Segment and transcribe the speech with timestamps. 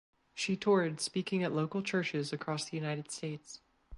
[0.33, 3.59] She toured speaking at local churches across the United States.